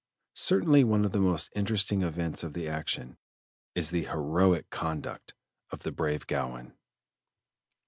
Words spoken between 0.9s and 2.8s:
of the most interesting events of the